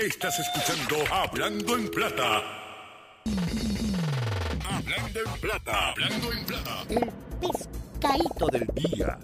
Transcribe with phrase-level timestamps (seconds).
[0.00, 2.38] Estás escuchando Hablando en Plata.
[4.66, 5.90] Hablando en Plata.
[5.90, 6.86] Hablando en Plata.
[6.88, 9.18] El pescadito del día.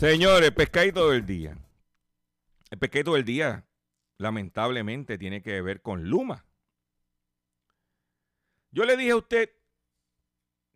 [0.00, 1.56] Señores, pescadito del día.
[2.68, 3.64] El pescadito del día,
[4.18, 6.44] lamentablemente, tiene que ver con Luma.
[8.72, 9.50] Yo le dije a usted,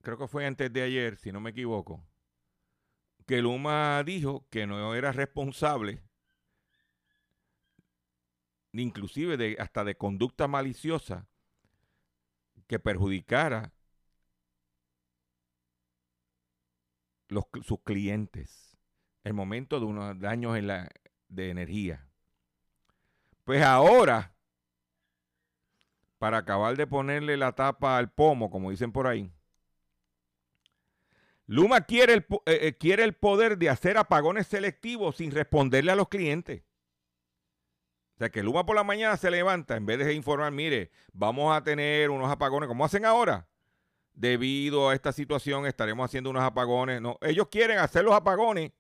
[0.01, 2.07] creo que fue antes de ayer, si no me equivoco,
[3.27, 6.03] que Luma dijo que no era responsable,
[8.73, 11.29] inclusive de, hasta de conducta maliciosa,
[12.67, 13.73] que perjudicara
[17.29, 18.77] los, sus clientes
[19.25, 20.89] el momento de unos daños en la,
[21.29, 22.09] de energía.
[23.43, 24.37] Pues ahora,
[26.19, 29.33] para acabar de ponerle la tapa al pomo, como dicen por ahí,
[31.47, 35.97] Luma quiere el, eh, eh, quiere el poder de hacer apagones selectivos sin responderle a
[35.97, 36.63] los clientes.
[38.17, 41.55] O sea, que Luma por la mañana se levanta, en vez de informar, mire, vamos
[41.55, 43.47] a tener unos apagones, como hacen ahora.
[44.15, 47.03] Debido a esta situación estaremos haciendo unos apagones.
[47.03, 48.73] No, ellos quieren hacer los apagones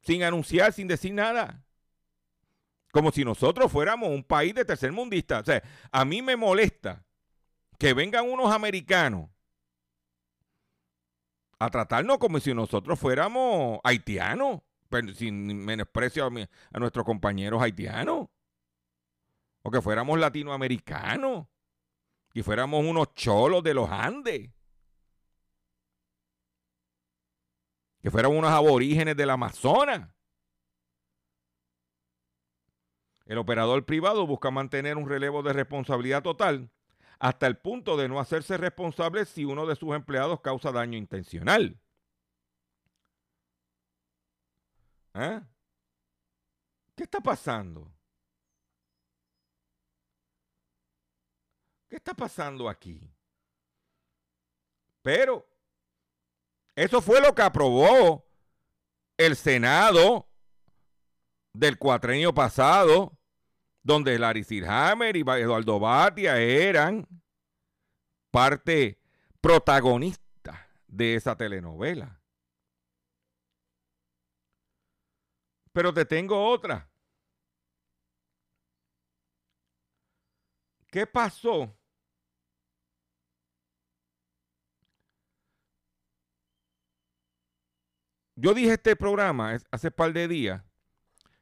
[0.00, 1.62] sin anunciar, sin decir nada.
[2.90, 5.40] Como si nosotros fuéramos un país de tercer mundista.
[5.40, 7.04] O sea, a mí me molesta
[7.78, 9.28] que vengan unos americanos
[11.58, 14.60] a tratarnos como si nosotros fuéramos haitianos,
[15.14, 18.28] sin menosprecio a, nuestros compañeros haitianos,
[19.62, 21.46] o que fuéramos latinoamericanos,
[22.32, 24.50] y fuéramos unos cholos de los Andes,
[28.00, 30.08] que fuéramos unos aborígenes del Amazonas.
[33.26, 36.70] El operador privado busca mantener un relevo de responsabilidad total
[37.18, 41.80] hasta el punto de no hacerse responsable si uno de sus empleados causa daño intencional.
[45.14, 45.40] ¿Eh?
[46.94, 47.92] ¿Qué está pasando?
[51.88, 53.00] ¿Qué está pasando aquí?
[55.02, 55.48] Pero
[56.76, 58.24] eso fue lo que aprobó
[59.16, 60.28] el Senado
[61.52, 63.17] del cuatrenio pasado
[63.82, 67.06] donde Larry Silhammer y Eduardo Batia eran
[68.30, 68.98] parte
[69.40, 72.20] protagonista de esa telenovela.
[75.72, 76.90] Pero te tengo otra.
[80.90, 81.74] ¿Qué pasó?
[88.34, 90.67] Yo dije este programa hace par de días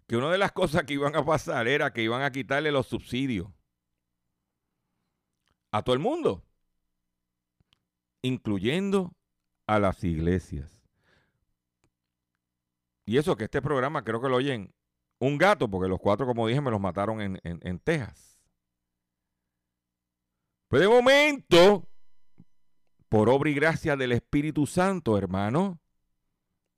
[0.07, 2.87] que una de las cosas que iban a pasar era que iban a quitarle los
[2.87, 3.49] subsidios
[5.73, 6.43] a todo el mundo,
[8.23, 9.13] incluyendo
[9.67, 10.81] a las iglesias.
[13.05, 14.75] Y eso que este programa creo que lo oyen
[15.19, 18.39] un gato, porque los cuatro, como dije, me los mataron en, en, Texas.
[20.69, 21.89] Pues de momento,
[23.09, 25.81] por obra y gracia del Espíritu Santo, hermano,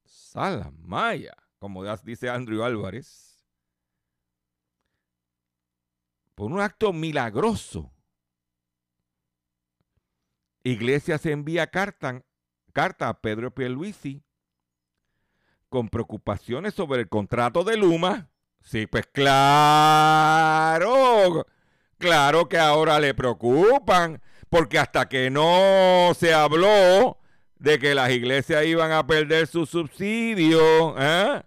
[0.05, 3.41] Salamaya como dice Andrew Álvarez,
[6.35, 7.93] por un acto milagroso.
[10.63, 12.23] Iglesia se envía carta,
[12.73, 14.23] carta a Pedro Pierluisi
[15.69, 18.31] con preocupaciones sobre el contrato de Luma.
[18.63, 20.87] Sí, pues claro,
[21.99, 27.19] claro que ahora le preocupan, porque hasta que no se habló
[27.59, 31.43] de que las iglesias iban a perder su subsidio, ¿eh?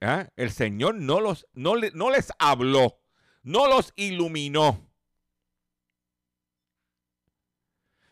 [0.00, 0.28] ¿Ah?
[0.36, 2.98] el, Señor no, los, no, no les habló,
[3.42, 4.90] no los iluminó.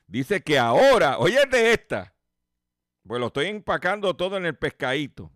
[0.07, 2.15] Dice que ahora, oye de esta,
[3.07, 5.33] pues lo estoy empacando todo en el pescadito.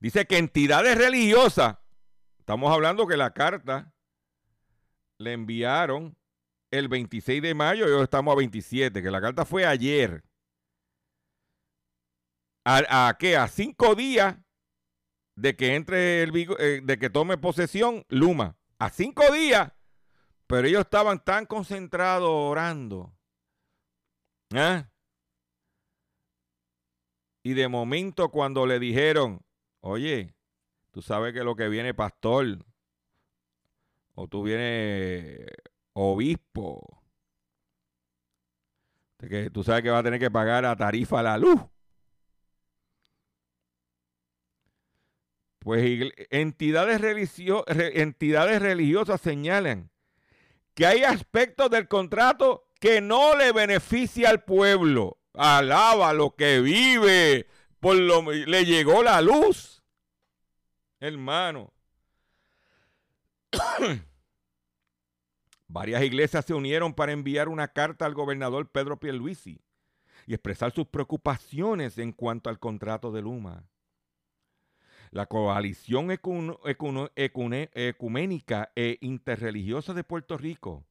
[0.00, 1.78] Dice que entidades religiosas,
[2.38, 3.94] estamos hablando que la carta
[5.18, 6.16] le enviaron
[6.70, 10.24] el 26 de mayo y hoy estamos a 27, que la carta fue ayer.
[12.64, 13.36] ¿A, a qué?
[13.36, 14.36] A cinco días
[15.40, 18.56] de que entre el eh, de que tome posesión Luma.
[18.78, 19.72] A cinco días.
[20.46, 23.14] Pero ellos estaban tan concentrados orando.
[24.54, 24.84] ¿eh?
[27.42, 29.40] Y de momento cuando le dijeron,
[29.80, 30.34] oye,
[30.90, 32.66] tú sabes que lo que viene pastor,
[34.14, 35.46] o tú vienes
[35.94, 37.02] obispo,
[39.18, 41.60] que tú sabes que va a tener que pagar a tarifa la luz.
[45.60, 49.90] Pues entidades, religiosas señalan
[50.74, 55.18] que hay aspectos del contrato que no le beneficia al pueblo.
[55.34, 57.46] Alaba lo que vive.
[57.78, 59.82] Por lo, le llegó la luz.
[60.98, 61.74] Hermano.
[65.68, 69.60] Varias iglesias se unieron para enviar una carta al gobernador Pedro Pierluisi
[70.26, 73.66] y expresar sus preocupaciones en cuanto al contrato de Luma.
[75.10, 76.10] La coalición
[77.74, 80.86] ecuménica e interreligiosa de Puerto Rico,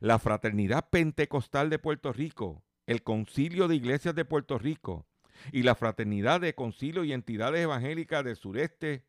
[0.00, 5.06] la Fraternidad Pentecostal de Puerto Rico, el Concilio de Iglesias de Puerto Rico
[5.52, 9.04] y la Fraternidad de Concilio y Entidades Evangélicas del Sureste,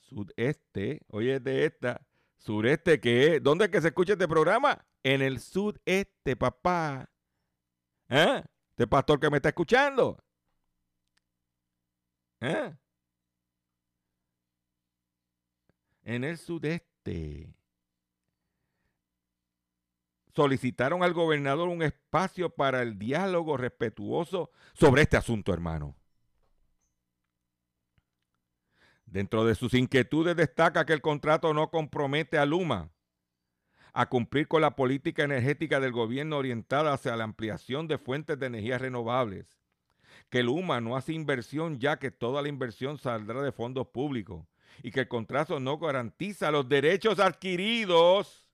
[0.00, 2.06] Sudeste, oye de esta,
[2.38, 4.84] Sureste, que es, ¿dónde es que se escucha este programa?
[5.02, 7.08] En el sudeste, papá.
[8.08, 8.42] ¿Eh?
[8.70, 10.22] Este pastor que me está escuchando.
[12.40, 12.72] ¿Eh?
[16.06, 17.52] En el sudeste.
[20.36, 25.96] Solicitaron al gobernador un espacio para el diálogo respetuoso sobre este asunto, hermano.
[29.04, 32.92] Dentro de sus inquietudes destaca que el contrato no compromete a Luma
[33.92, 38.46] a cumplir con la política energética del gobierno orientada hacia la ampliación de fuentes de
[38.46, 39.58] energía renovables,
[40.30, 44.46] que Luma no hace inversión ya que toda la inversión saldrá de fondos públicos
[44.82, 48.48] y que el contrato no garantiza los derechos adquiridos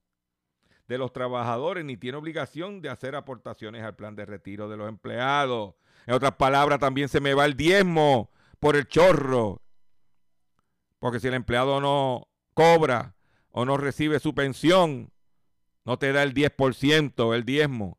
[0.88, 4.88] de los trabajadores ni tiene obligación de hacer aportaciones al plan de retiro de los
[4.88, 5.74] empleados.
[6.06, 9.62] En otras palabras, también se me va el diezmo por el chorro
[11.02, 13.16] porque si el empleado no cobra
[13.50, 15.12] o no recibe su pensión,
[15.84, 17.98] no te da el 10%, el diezmo.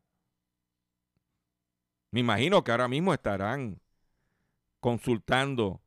[2.12, 3.82] Me imagino que ahora mismo estarán
[4.80, 5.82] consultando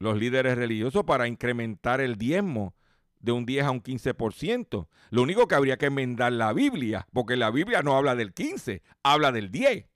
[0.00, 2.74] los líderes religiosos para incrementar el diezmo
[3.20, 4.88] de un 10 a un 15%.
[5.10, 8.82] Lo único que habría que enmendar la Biblia, porque la Biblia no habla del 15,
[9.02, 9.86] habla del 10.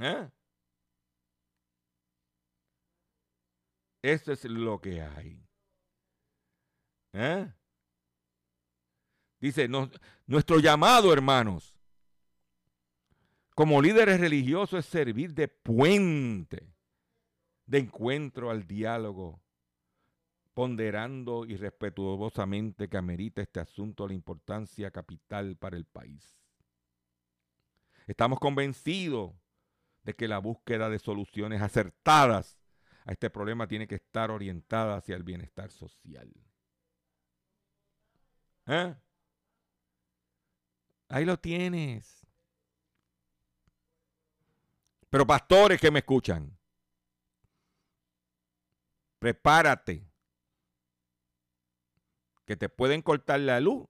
[0.00, 0.30] ¿Eh?
[4.02, 5.44] Eso es lo que hay.
[7.14, 7.52] ¿Eh?
[9.40, 9.68] Dice,
[10.26, 11.76] nuestro llamado, hermanos,
[13.56, 16.72] como líderes religiosos es servir de puente,
[17.68, 19.40] de encuentro al diálogo,
[20.54, 26.34] ponderando y respetuosamente que amerita este asunto la importancia capital para el país.
[28.06, 29.34] Estamos convencidos
[30.02, 32.58] de que la búsqueda de soluciones acertadas
[33.04, 36.32] a este problema tiene que estar orientada hacia el bienestar social.
[38.66, 38.94] ¿Eh?
[41.10, 42.26] Ahí lo tienes.
[45.10, 46.57] Pero pastores que me escuchan,
[49.18, 50.08] prepárate,
[52.44, 53.86] que te pueden cortar la luz,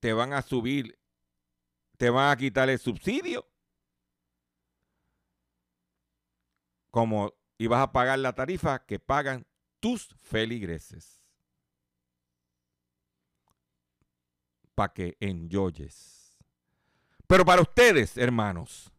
[0.00, 0.98] te van a subir,
[1.96, 3.46] te van a quitar el subsidio.
[6.90, 9.46] Como y vas a pagar la tarifa que pagan
[9.78, 11.22] tus feligreses.
[14.74, 16.36] Para que enjoyes.
[17.26, 18.90] Pero para ustedes, hermanos,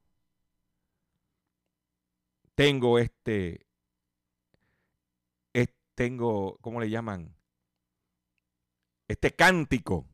[2.55, 3.67] tengo este,
[5.95, 7.35] tengo, ¿cómo le llaman?
[9.07, 10.07] Este cántico,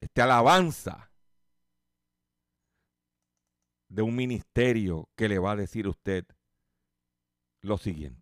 [0.00, 1.10] este alabanza
[3.88, 6.24] de un ministerio que le va a decir a usted
[7.60, 8.21] lo siguiente.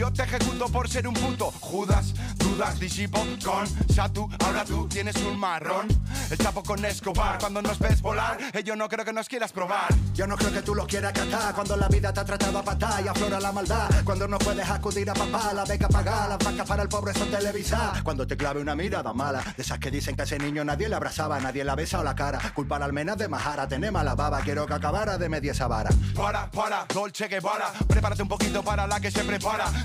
[0.09, 4.27] te ejecuto por ser un puto Judas, dudas, disipo con Satu.
[4.43, 5.87] Ahora tú tienes un marrón.
[6.29, 7.37] El chapo con Escobar.
[7.39, 9.93] Cuando nos ves volar, eh, yo no creo que nos quieras probar.
[10.13, 12.63] Yo no creo que tú lo quieras catar cuando la vida te ha tratado a
[12.63, 13.89] patar y aflora la maldad.
[14.03, 17.29] Cuando no puedes acudir a papá, la beca pagar, las vacas para el pobre son
[17.29, 18.01] televisar.
[18.03, 20.89] Cuando te clave una mirada mala, de esas que dicen que a ese niño nadie
[20.89, 22.39] le abrazaba, nadie la besa o la cara.
[22.55, 25.89] Culpa al almenas de majara, tenemos mala baba, quiero que acabara de media esa vara.
[26.15, 29.65] Para, para, Dolce Guevara, prepárate un poquito para la que se prepara.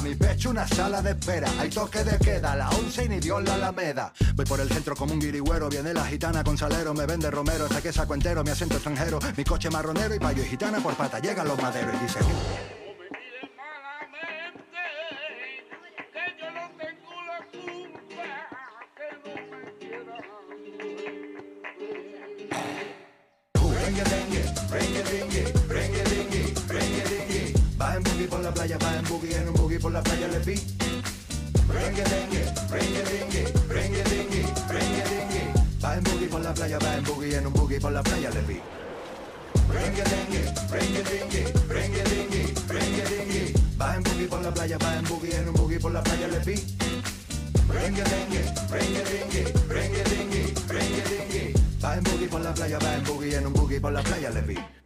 [0.00, 1.48] Mi pecho una sala de espera.
[1.60, 4.12] Hay toque de queda, la once y ni Dios la alameda.
[4.34, 5.68] Voy por el centro como un guirigüero.
[5.68, 7.68] Viene la gitana con salero, me vende romero.
[7.68, 9.18] Saqué saco entero, mi acento extranjero.
[9.36, 11.18] Mi coche marronero y payo y gitana por pata.
[11.18, 12.18] Llegan los maderos y dice.
[23.54, 27.54] Rengue, dengue, rengue, dengue, rengue, dengue, rengue, dengue.
[27.80, 29.21] Va en boogie por la playa, va en boogie, en un boogie
[29.82, 30.54] por la playa le vi.
[31.68, 35.42] Rengue, dengue, rengue, dengue, rengue, dengue, rengue, dengue.
[35.82, 38.30] Va en boogie por la playa, va en boogie, en un boogie por la playa
[38.30, 38.60] le vi.
[39.68, 43.54] Rengue, dengue, rengue, dengue, rengue, dengue, rengue, dengue.
[43.80, 46.28] Va en boogie por la playa, va en boogie, en un boogie por la playa
[46.28, 46.54] le vi.
[47.68, 51.54] Rengue, dengue, rengue, dengue, rengue, dengue, rengue, dengue.
[51.82, 54.30] Va en boogie por la playa, va en boogie, en un boogie por la playa
[54.30, 54.81] le vi.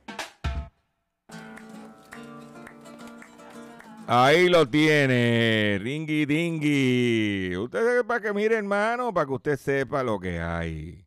[4.09, 7.57] Ahí lo tiene, ringy dingy.
[7.57, 11.05] Usted para que mire, hermano, para que usted sepa lo que hay.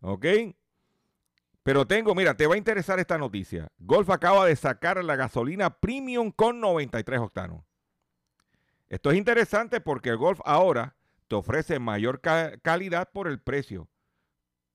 [0.00, 0.26] ¿Ok?
[1.62, 3.68] Pero tengo, mira, te va a interesar esta noticia.
[3.78, 7.62] Golf acaba de sacar la gasolina premium con 93 octanos.
[8.88, 10.96] Esto es interesante porque el Golf ahora
[11.28, 13.88] te ofrece mayor ca- calidad por el precio,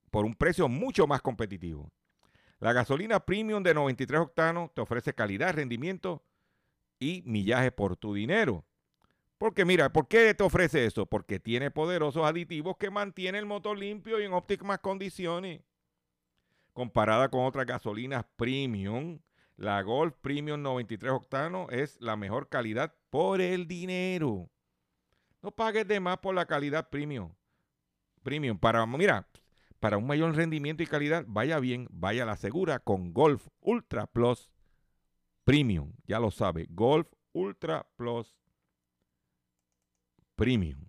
[0.10, 1.92] por un precio mucho más competitivo.
[2.60, 6.24] La gasolina premium de 93 octanos te ofrece calidad, rendimiento
[7.00, 8.66] y millaje por tu dinero.
[9.38, 11.06] Porque mira, ¿por qué te ofrece eso?
[11.06, 15.62] Porque tiene poderosos aditivos que mantienen el motor limpio y en óptimas condiciones.
[16.74, 19.20] Comparada con otras gasolinas premium,
[19.56, 24.50] la Golf Premium 93 octanos es la mejor calidad por el dinero.
[25.42, 27.34] No pagues de más por la calidad premium.
[28.24, 29.28] Premium para mira,
[29.80, 34.50] para un mayor rendimiento y calidad, vaya bien, vaya la segura con Golf Ultra Plus
[35.50, 38.38] Premium, ya lo sabe, Golf Ultra Plus
[40.36, 40.89] Premium.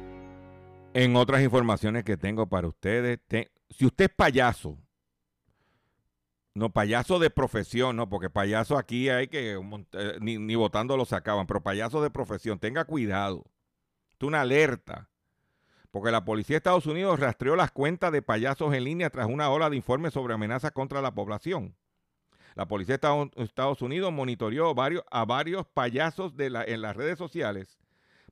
[0.93, 4.77] En otras informaciones que tengo para ustedes, te- si usted es payaso,
[6.53, 11.05] no payaso de profesión, no, porque payaso aquí hay que eh, ni, ni votando lo
[11.05, 13.45] sacaban, pero payaso de profesión, tenga cuidado.
[14.19, 15.07] Es una alerta.
[15.91, 19.49] Porque la policía de Estados Unidos rastreó las cuentas de payasos en línea tras una
[19.49, 21.75] ola de informes sobre amenazas contra la población.
[22.55, 24.73] La policía de Estados- Unidos monitoreó
[25.09, 27.77] a varios payasos en las redes sociales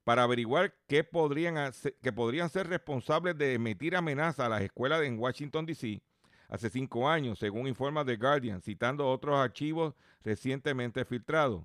[0.10, 5.20] para averiguar qué podrían, que podrían ser responsables de emitir amenazas a las escuelas en
[5.20, 6.02] Washington, D.C.
[6.48, 11.64] hace cinco años, según informa The Guardian, citando otros archivos recientemente filtrados.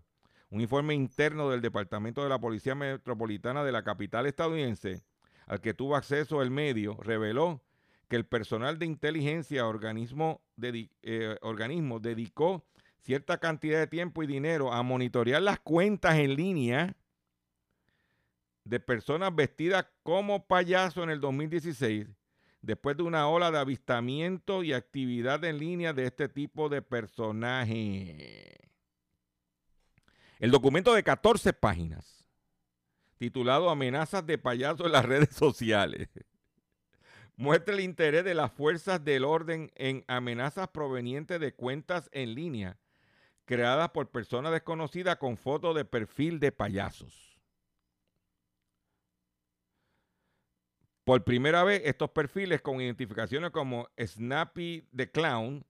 [0.51, 5.03] Un informe interno del Departamento de la Policía Metropolitana de la capital estadounidense,
[5.47, 7.63] al que tuvo acceso el medio, reveló
[8.09, 12.63] que el personal de inteligencia organismo, eh, organismo dedicó
[13.01, 16.95] cierta cantidad de tiempo y dinero a monitorear las cuentas en línea
[18.65, 22.09] de personas vestidas como payaso en el 2016,
[22.63, 28.57] después de una ola de avistamiento y actividad en línea de este tipo de personaje.
[30.39, 32.25] El documento de 14 páginas,
[33.19, 36.09] titulado Amenazas de payaso en las redes sociales,
[37.37, 42.79] muestra el interés de las fuerzas del orden en amenazas provenientes de cuentas en línea
[43.45, 47.34] creadas por personas desconocidas con fotos de perfil de payasos.
[51.05, 55.67] Por primera vez, estos perfiles con identificaciones como Snappy the Clown,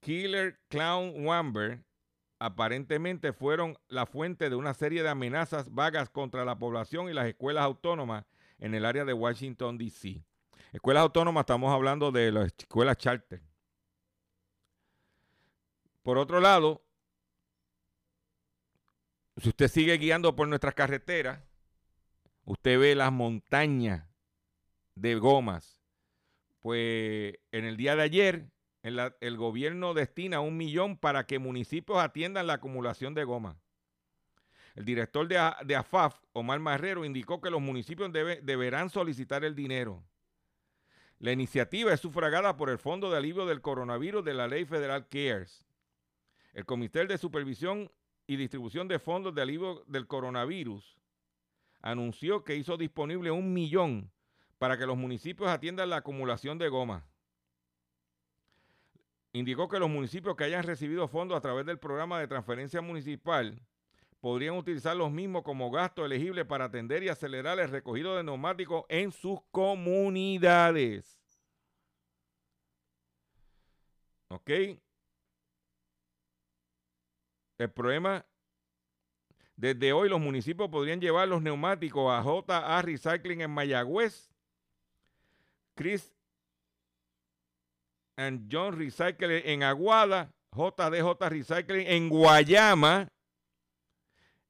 [0.00, 1.82] Killer Clown Wamber,
[2.38, 7.26] aparentemente fueron la fuente de una serie de amenazas vagas contra la población y las
[7.26, 8.26] escuelas autónomas
[8.58, 10.22] en el área de Washington, D.C.
[10.72, 13.40] Escuelas autónomas, estamos hablando de las escuelas charter.
[16.02, 16.84] Por otro lado,
[19.38, 21.40] si usted sigue guiando por nuestras carreteras,
[22.44, 24.04] usted ve las montañas
[24.94, 25.80] de gomas.
[26.60, 28.46] Pues en el día de ayer,
[28.82, 33.58] el gobierno destina un millón para que municipios atiendan la acumulación de goma.
[34.74, 40.02] El director de, AFAF, Omar Marrero, indicó que los municipios deberán solicitar el dinero.
[41.18, 45.08] La iniciativa es sufragada por el Fondo de Alivio del Coronavirus de la Ley Federal
[45.08, 45.64] CARES.
[46.54, 47.90] El Comité de Supervisión
[48.26, 50.98] y Distribución de Fondos de Alivio del Coronavirus
[51.80, 54.10] anunció que hizo disponible un millón
[54.58, 57.06] para que los municipios atiendan la acumulación de goma.
[59.32, 63.60] Indicó que los municipios que hayan recibido fondos a través del programa de transferencia municipal
[64.20, 68.84] podrían utilizar los mismos como gasto elegible para atender y acelerar el recogido de neumáticos
[68.88, 71.20] en sus comunidades.
[74.28, 74.50] ¿Ok?
[77.58, 78.24] El problema,
[79.56, 84.33] desde hoy los municipios podrían llevar los neumáticos a JA Recycling en Mayagüez,
[85.74, 86.14] Chris
[88.16, 93.08] and John Recycling en Aguada, JDJ Recycling en Guayama,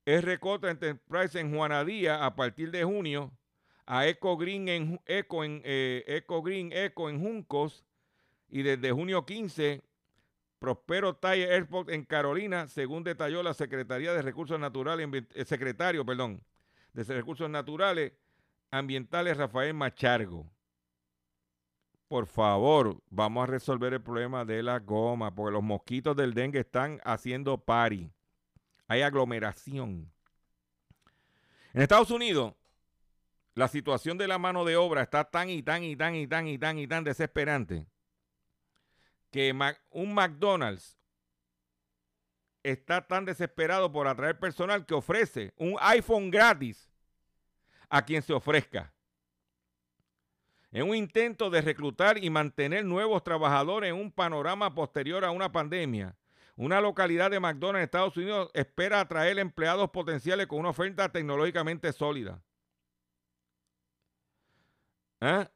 [0.07, 3.33] RJ Enterprise en Juanadía a partir de junio,
[3.87, 7.85] a Eco Green en Eco en eh, Eco Green Eco en Juncos.
[8.49, 9.83] Y desde junio 15
[10.59, 16.43] Prospero Tire Airport en Carolina, según detalló la Secretaría de Recursos Naturales, el secretario, perdón,
[16.93, 18.13] de Recursos Naturales
[18.71, 20.54] Ambientales Rafael Machargo
[22.09, 26.61] por favor, vamos a resolver el problema de la goma, porque los mosquitos del dengue
[26.61, 28.13] están haciendo pari.
[28.87, 30.13] Hay aglomeración.
[31.73, 32.55] En Estados Unidos,
[33.55, 36.47] la situación de la mano de obra está tan y tan y tan y tan
[36.47, 37.87] y tan y tan desesperante
[39.31, 39.53] que
[39.91, 40.97] un McDonald's
[42.63, 46.93] está tan desesperado por atraer personal que ofrece un iPhone gratis
[47.89, 48.94] a quien se ofrezca
[50.75, 55.53] en un intento de reclutar y mantener nuevos trabajadores en un panorama posterior a una
[55.53, 56.17] pandemia.
[56.57, 62.43] Una localidad de McDonald's Estados Unidos espera atraer empleados potenciales con una oferta tecnológicamente sólida.
[65.21, 65.49] ¿Ah?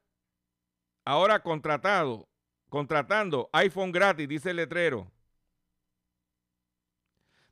[1.05, 2.29] Ahora contratado,
[2.69, 5.11] contratando iPhone gratis, dice el letrero.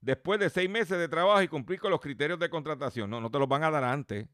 [0.01, 3.11] Después de seis meses de trabajo y cumplir con los criterios de contratación.
[3.11, 4.29] No, no te los van a dar antes.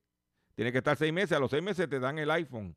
[0.54, 1.32] Tiene que estar seis meses.
[1.32, 2.76] A los seis meses te dan el iPhone.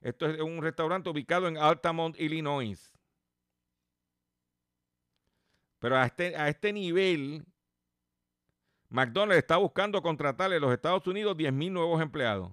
[0.00, 2.92] Esto es un restaurante ubicado en Altamont, Illinois.
[5.80, 7.44] Pero a este, a este nivel,
[8.88, 12.52] McDonald's está buscando contratarle a los Estados Unidos 10.000 nuevos empleados.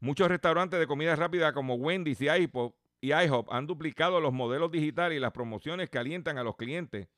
[0.00, 4.70] Muchos restaurantes de comida rápida como Wendy's y IHOP, y IHOP han duplicado los modelos
[4.70, 7.08] digitales y las promociones que alientan a los clientes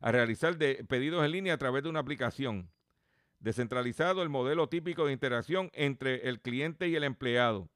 [0.00, 2.70] a realizar pedidos en línea a través de una aplicación
[3.40, 7.68] descentralizado el modelo típico de interacción entre el cliente y el empleado.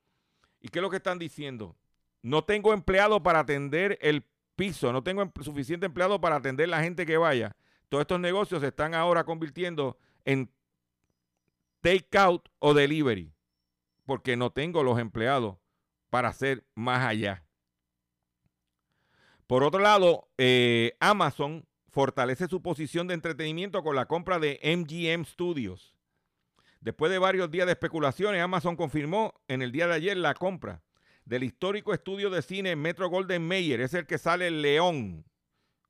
[0.61, 1.77] ¿Y qué es lo que están diciendo?
[2.22, 4.25] No tengo empleado para atender el
[4.57, 7.57] piso, no tengo suficiente empleado para atender la gente que vaya.
[7.88, 10.51] Todos estos negocios se están ahora convirtiendo en
[11.81, 13.33] take-out o delivery,
[14.07, 15.57] porque no tengo los empleados
[16.11, 17.44] para hacer más allá.
[19.46, 25.25] Por otro lado, eh, Amazon fortalece su posición de entretenimiento con la compra de MGM
[25.27, 25.95] Studios.
[26.81, 30.83] Después de varios días de especulaciones, Amazon confirmó en el día de ayer la compra
[31.25, 33.81] del histórico estudio de cine Metro Golden Mayer.
[33.83, 35.25] Es el que sale el león.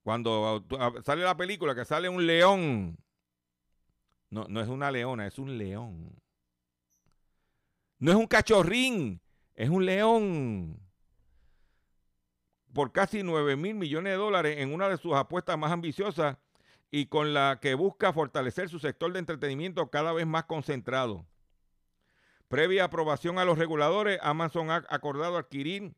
[0.03, 0.67] Cuando
[1.05, 2.99] sale la película, que sale un león.
[4.29, 6.21] No, no es una leona, es un león.
[7.99, 9.21] No es un cachorrín,
[9.55, 10.81] es un león
[12.73, 16.37] por casi 9 mil millones de dólares en una de sus apuestas más ambiciosas
[16.91, 21.27] y con la que busca fortalecer su sector de entretenimiento cada vez más concentrado.
[22.49, 25.95] Previa aprobación a los reguladores, Amazon ha acordado adquirir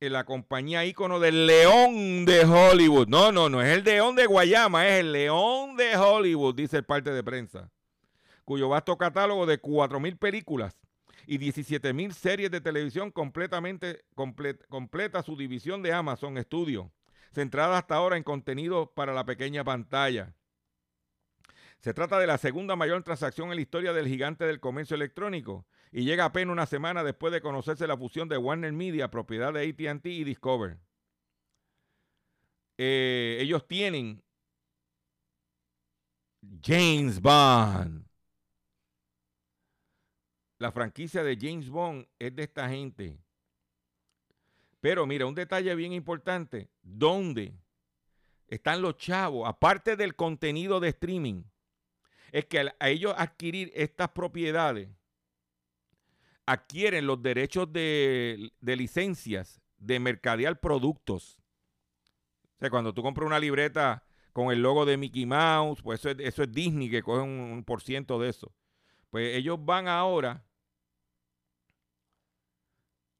[0.00, 3.06] la compañía ícono del León de Hollywood.
[3.08, 6.84] No, no, no es el León de Guayama, es el León de Hollywood, dice el
[6.84, 7.70] parte de prensa,
[8.44, 10.76] cuyo vasto catálogo de 4.000 películas
[11.26, 16.92] y 17.000 series de televisión completamente completa su división de Amazon Studio,
[17.32, 20.34] centrada hasta ahora en contenido para la pequeña pantalla.
[21.80, 25.66] Se trata de la segunda mayor transacción en la historia del gigante del comercio electrónico
[25.90, 29.68] y llega apenas una semana después de conocerse la fusión de Warner Media, propiedad de
[29.68, 30.78] ATT y Discover.
[32.78, 34.22] Eh, ellos tienen
[36.62, 38.11] James Bond.
[40.62, 43.18] La franquicia de James Bond es de esta gente.
[44.80, 46.70] Pero mira, un detalle bien importante.
[46.82, 47.52] ¿Dónde
[48.46, 49.48] están los chavos?
[49.48, 51.42] Aparte del contenido de streaming
[52.30, 54.88] es que a ellos adquirir estas propiedades,
[56.46, 61.40] adquieren los derechos de, licencias de mercadear productos.
[62.54, 66.10] O sea, cuando tú compras una libreta con el logo de Mickey Mouse, pues eso
[66.10, 68.54] es, eso es Disney que coge un, por ciento de eso.
[69.10, 70.44] Pues ellos van ahora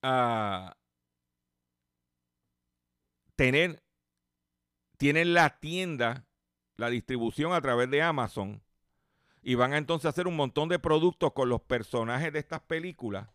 [0.03, 0.77] a
[3.37, 3.83] tener,
[4.99, 6.27] tienen la tienda,
[6.77, 8.63] la distribución a través de Amazon
[9.43, 13.29] y van a entonces hacer un montón de productos con los personajes de estas películas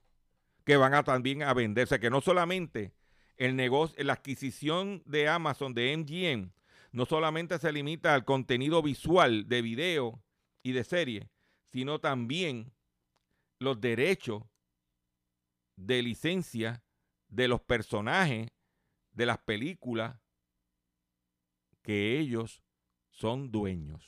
[0.64, 2.94] que van a también a venderse, que no solamente
[3.38, 6.52] el negocio, la adquisición de Amazon, de MGM,
[6.92, 10.22] no solamente se limita al contenido visual de video
[10.64, 11.30] y de serie,
[11.72, 12.74] sino también
[13.60, 14.44] los derechos
[15.78, 16.84] de licencia
[17.30, 18.50] de los personajes
[19.12, 20.20] de las películas
[21.82, 22.62] que ellos
[23.12, 24.04] son dueños.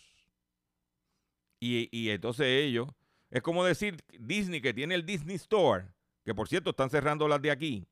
[1.61, 2.87] Y, entonces ellos,
[3.29, 5.87] es como decir Disney que tiene el Disney Store,
[6.23, 7.87] que por cierto están cerrando las de aquí.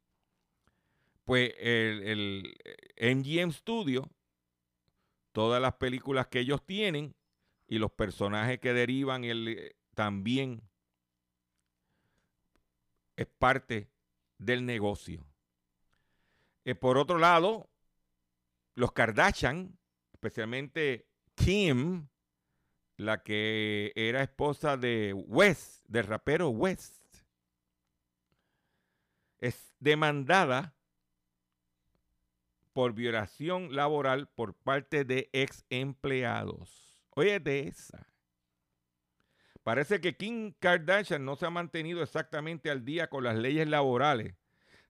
[1.25, 2.55] Pues el,
[2.99, 4.09] MGM Studio,
[5.33, 7.13] todas las películas que ellos tienen
[7.67, 10.61] y los personajes que derivan el, también
[13.17, 13.91] es parte
[14.37, 15.25] del negocio.
[16.63, 17.69] Eh, por otro lado,
[18.75, 19.77] los Kardashian,
[20.13, 22.07] especialmente Kim,
[22.95, 27.03] la que era esposa de West, del rapero West,
[29.39, 30.75] es demandada
[32.73, 37.03] por violación laboral por parte de ex empleados.
[37.11, 38.07] Oye, de esa.
[39.67, 44.33] Parece que Kim Kardashian no se ha mantenido exactamente al día con las leyes laborales,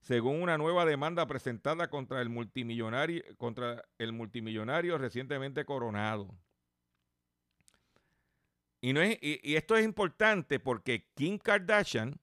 [0.01, 6.37] según una nueva demanda presentada contra el multimillonario, contra el multimillonario recientemente coronado.
[8.79, 12.19] Y, y, esto es importante porque Kim Kardashian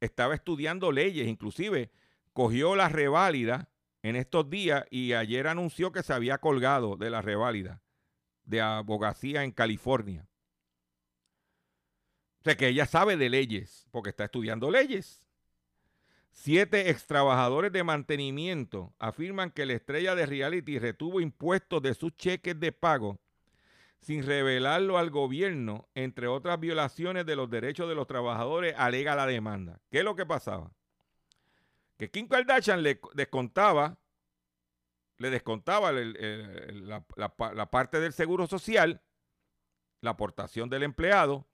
[0.00, 1.90] estaba estudiando leyes, inclusive
[2.32, 3.68] cogió la reválida
[4.00, 7.82] en estos días y ayer anunció que se había colgado de la reválida
[8.44, 10.26] de abogacía en California.
[12.44, 15.24] O sea que ella sabe de leyes porque está estudiando leyes.
[16.30, 22.14] Siete ex trabajadores de mantenimiento afirman que la estrella de reality retuvo impuestos de sus
[22.14, 23.18] cheques de pago
[24.00, 29.26] sin revelarlo al gobierno, entre otras violaciones de los derechos de los trabajadores, alega la
[29.26, 29.80] demanda.
[29.90, 30.70] ¿Qué es lo que pasaba?
[31.96, 33.96] Que Kim Kardashian le descontaba,
[35.16, 39.00] le descontaba la, la parte del seguro social,
[40.02, 41.46] la aportación del empleado,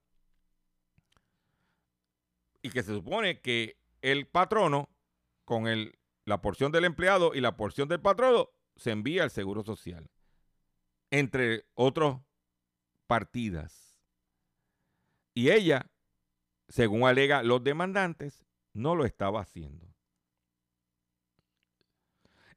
[2.62, 4.88] y que se supone que el patrono,
[5.44, 9.62] con el, la porción del empleado y la porción del patrono, se envía al seguro
[9.62, 10.11] social.
[11.11, 12.20] Entre otros
[13.07, 13.99] partidas.
[15.35, 15.90] Y ella,
[16.68, 19.90] según alega los demandantes, no lo estaba haciendo.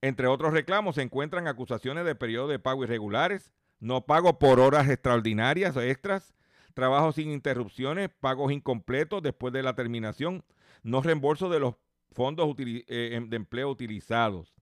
[0.01, 4.89] Entre otros reclamos se encuentran acusaciones de periodo de pago irregulares, no pago por horas
[4.89, 6.33] extraordinarias o extras,
[6.73, 10.43] trabajo sin interrupciones, pagos incompletos después de la terminación,
[10.83, 11.75] no reembolso de los
[12.11, 12.83] fondos eh,
[13.13, 14.53] em, de empleo utilizados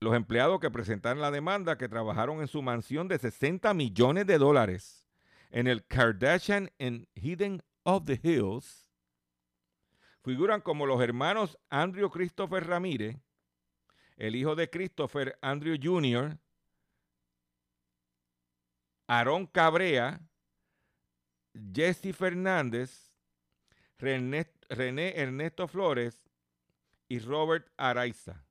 [0.00, 4.36] los empleados que presentaron la demanda que trabajaron en su mansión de 60 millones de
[4.36, 5.06] dólares
[5.50, 8.88] en el Kardashian en Hidden of the Hills
[10.24, 13.16] figuran como los hermanos Andrew Christopher Ramírez,
[14.16, 16.38] el hijo de Christopher Andrew Jr.,
[19.06, 20.20] Aaron Cabrea,
[21.74, 23.12] Jesse Fernández,
[23.98, 26.22] René, Ernesto Flores
[27.08, 28.44] y Robert Araiza.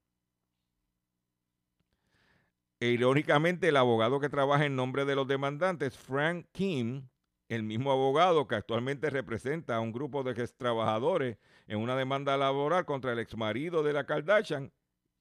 [2.80, 7.08] E irónicamente, el abogado que trabaja en nombre de los demandantes, Frank Kim,
[7.48, 11.38] el mismo abogado que actualmente representa a un grupo de trabajadores
[11.68, 14.72] en una demanda laboral contra el exmarido de la Kardashian,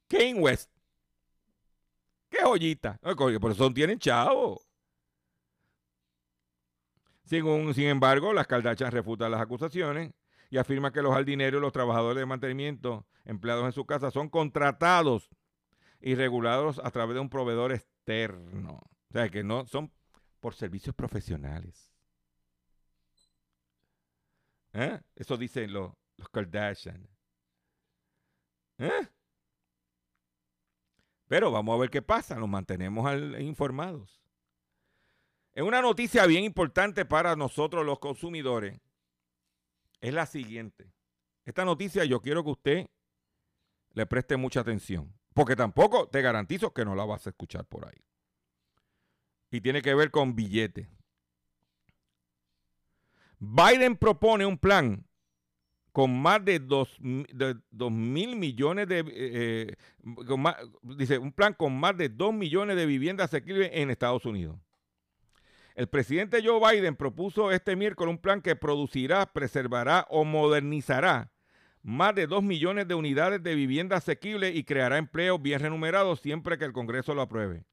[0.08, 0.70] Kane West.
[2.30, 2.98] ¡Qué joyita!
[3.40, 4.62] Por eso tienen chavo.
[7.30, 10.12] Sin, embargo, las Kardashian refutan las acusaciones
[10.50, 14.28] y afirma que los jardineros y los trabajadores de mantenimiento empleados en su casa son
[14.28, 15.30] contratados
[16.00, 18.80] y regulados a través de un proveedor externo.
[19.10, 19.92] O sea, que no son
[20.40, 21.94] por servicios profesionales.
[24.72, 25.00] ¿Eh?
[25.14, 27.08] Eso dicen los, los Kardashian.
[28.78, 29.08] ¿Eh?
[31.28, 34.19] Pero vamos a ver qué pasa, nos mantenemos informados.
[35.54, 38.80] En una noticia bien importante para nosotros los consumidores,
[40.00, 40.92] es la siguiente.
[41.44, 42.86] Esta noticia yo quiero que usted
[43.92, 47.86] le preste mucha atención, porque tampoco te garantizo que no la vas a escuchar por
[47.86, 48.00] ahí.
[49.50, 50.88] Y tiene que ver con billetes.
[53.40, 55.04] Biden propone un plan
[55.92, 59.00] con más de 2 mil millones de...
[59.00, 63.90] eh, eh, más- dice, un plan con más de 2 millones de viviendas asequibles en
[63.90, 64.56] Estados Unidos.
[65.80, 71.32] El presidente Joe Biden propuso este miércoles un plan que producirá, preservará o modernizará
[71.82, 76.58] más de 2 millones de unidades de vivienda asequible y creará empleos bien remunerados siempre
[76.58, 77.64] que el Congreso lo apruebe.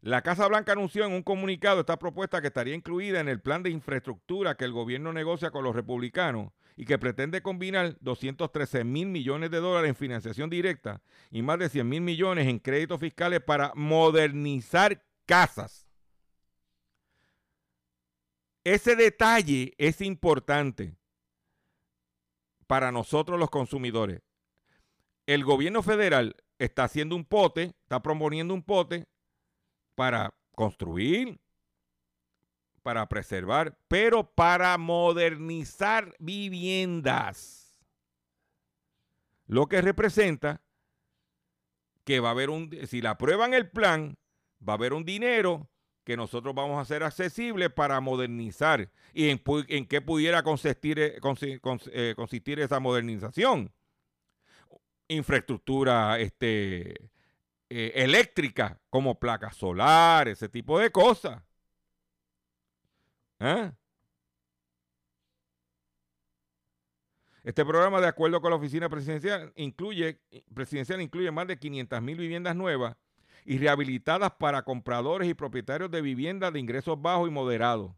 [0.00, 3.64] La Casa Blanca anunció en un comunicado esta propuesta que estaría incluida en el plan
[3.64, 9.08] de infraestructura que el gobierno negocia con los republicanos y que pretende combinar 213 mil
[9.08, 13.40] millones de dólares en financiación directa y más de 100 mil millones en créditos fiscales
[13.40, 15.85] para modernizar casas.
[18.66, 20.96] Ese detalle es importante
[22.66, 24.22] para nosotros los consumidores.
[25.24, 29.06] El gobierno federal está haciendo un pote, está proponiendo un pote
[29.94, 31.38] para construir,
[32.82, 37.78] para preservar, pero para modernizar viviendas.
[39.46, 40.60] Lo que representa
[42.02, 44.18] que va a haber un, si la aprueban el plan,
[44.60, 45.70] va a haber un dinero
[46.06, 48.88] que nosotros vamos a hacer accesible para modernizar.
[49.12, 51.18] ¿Y en, qué pudiera consistir, eh,
[51.90, 53.72] eh, consistir esa modernización?
[55.08, 57.10] Infraestructura este,
[57.68, 61.42] eh, eléctrica, como placas solares, ese tipo de cosas.
[67.42, 70.20] Este programa, de acuerdo con la oficina presidencial, incluye,
[70.54, 72.96] presidencial, incluye más de 500 mil viviendas nuevas
[73.46, 77.92] y rehabilitadas para compradores y propietarios de viviendas de ingresos bajos y moderados.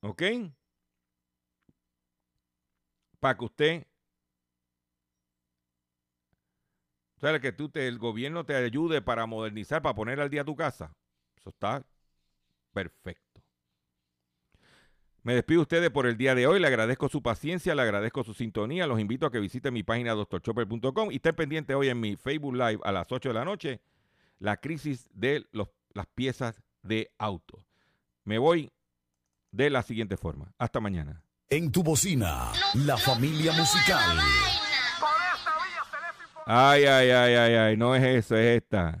[0.00, 0.22] ¿Ok?
[3.20, 3.86] Para que usted,
[7.20, 10.54] o que tú te, el gobierno te ayude para modernizar, para poner al día tu
[10.54, 10.92] casa.
[11.36, 11.84] Eso está
[12.72, 13.25] perfecto.
[15.26, 16.60] Me despido de ustedes por el día de hoy.
[16.60, 18.86] Le agradezco su paciencia, le agradezco su sintonía.
[18.86, 22.54] Los invito a que visiten mi página doctorchopper.com y estén pendientes hoy en mi Facebook
[22.54, 23.80] Live a las 8 de la noche.
[24.38, 27.58] La crisis de los- las piezas de auto.
[28.22, 28.70] Me voy
[29.50, 30.52] de la siguiente forma.
[30.58, 31.20] Hasta mañana.
[31.50, 34.18] En tu bocina, la familia musical.
[36.46, 37.76] Ay, ay, ay, ay, ay.
[37.76, 39.00] No es eso, es esta.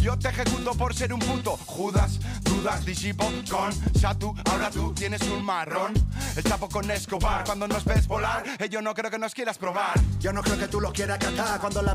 [0.00, 5.22] yo te ejecuto por ser un puto, Judas, dudas, disipo con Satu, ahora tú tienes
[5.22, 5.92] un marrón,
[6.36, 9.58] el chapo con Escobar, cuando nos ves volar, eh, yo no creo que nos quieras
[9.58, 9.98] probar.
[10.20, 11.94] Yo no creo que tú lo quieras catar cuando la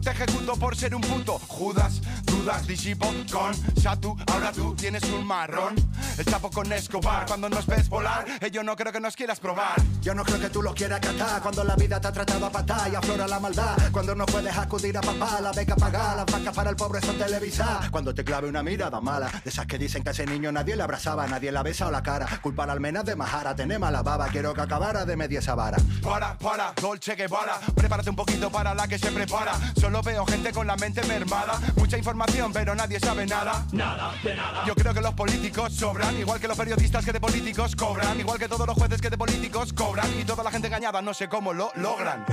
[0.01, 5.25] te ejecuto por ser un puto, Judas, dudas, disipo con Satu, ahora tú tienes un
[5.25, 5.75] marrón,
[6.17, 9.39] el chapo con Escobar, cuando nos ves volar, eh, yo no creo que nos quieras
[9.39, 9.75] probar.
[10.01, 12.49] Yo no creo que tú lo quieras catar cuando la vida te ha tratado a
[12.49, 13.77] patar y aflora la maldad.
[13.91, 17.17] Cuando no puedes acudir a papá, la beca pagar, las vacas para el pobre son
[17.17, 17.91] televisar.
[17.91, 20.75] Cuando te clave una mirada mala, de esas que dicen que a ese niño nadie
[20.75, 22.27] le abrazaba, nadie le ha besado la cara.
[22.41, 25.77] Culpa al menos de Majara, tener mala baba, quiero que acabara de media esa vara.
[26.01, 29.53] Para, para, Dolce Guevara, prepárate un poquito para la que se prepara.
[30.01, 33.65] Veo gente con la mente mermada, mucha información pero nadie sabe nada.
[33.73, 34.63] Nada, de nada.
[34.65, 38.39] Yo creo que los políticos sobran, igual que los periodistas que de políticos cobran, igual
[38.39, 41.27] que todos los jueces que de políticos cobran y toda la gente engañada no sé
[41.27, 42.25] cómo lo logran.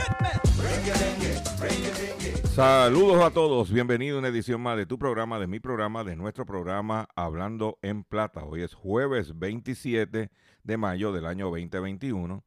[2.55, 6.17] Saludos a todos, bienvenido a una edición más de tu programa, de mi programa, de
[6.17, 8.45] nuestro programa Hablando en Plata.
[8.45, 10.31] Hoy es jueves 27
[10.63, 12.45] de mayo del año 2021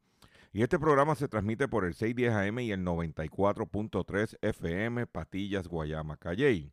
[0.52, 6.18] y este programa se transmite por el 610 AM y el 94.3 FM Patillas, Guayama,
[6.18, 6.72] Calley.